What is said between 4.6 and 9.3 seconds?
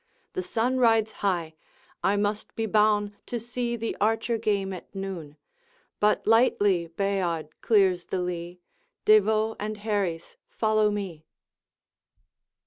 at noon; But lightly Bayard clears the lea. De